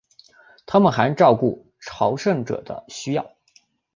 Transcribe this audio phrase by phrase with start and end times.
[0.65, 3.35] 他们还照顾朝圣者的需要。